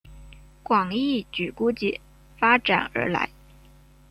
[0.63, 2.01] 广义矩估计
[2.35, 3.29] 发展而来。